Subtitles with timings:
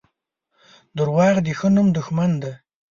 [0.97, 2.51] •دروغ د ښه نوم دښمن دي.